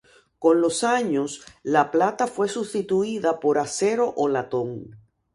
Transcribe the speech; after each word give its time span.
Con 0.39 0.61
los 0.61 0.83
años, 0.83 1.45
la 1.61 1.91
plata 1.91 2.25
fue 2.25 2.49
sustituida 2.49 3.39
por 3.39 3.59
acero 3.59 4.11
o 4.17 4.27
latón. 4.29 4.97